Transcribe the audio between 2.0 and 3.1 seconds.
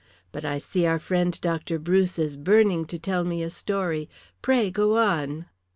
is burning to